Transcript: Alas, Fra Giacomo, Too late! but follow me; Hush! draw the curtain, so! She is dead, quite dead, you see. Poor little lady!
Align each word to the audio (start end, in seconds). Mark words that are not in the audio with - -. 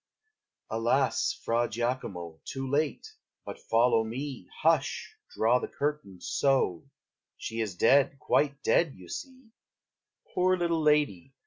Alas, 0.71 1.39
Fra 1.45 1.69
Giacomo, 1.69 2.41
Too 2.43 2.67
late! 2.67 3.07
but 3.45 3.59
follow 3.59 4.03
me; 4.03 4.47
Hush! 4.63 5.15
draw 5.29 5.59
the 5.59 5.67
curtain, 5.67 6.19
so! 6.19 6.89
She 7.37 7.61
is 7.61 7.75
dead, 7.75 8.17
quite 8.17 8.63
dead, 8.63 8.95
you 8.95 9.07
see. 9.07 9.51
Poor 10.33 10.57
little 10.57 10.81
lady! 10.81 11.35